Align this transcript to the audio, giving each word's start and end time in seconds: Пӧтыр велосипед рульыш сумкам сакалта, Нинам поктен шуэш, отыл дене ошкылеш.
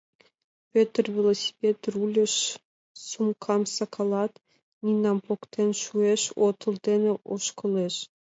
Пӧтыр 0.71 1.05
велосипед 1.15 1.77
рульыш 1.93 2.33
сумкам 3.07 3.61
сакалта, 3.75 4.41
Нинам 4.83 5.17
поктен 5.27 5.69
шуэш, 5.83 6.21
отыл 6.47 6.73
дене 6.87 7.11
ошкылеш. 7.33 7.95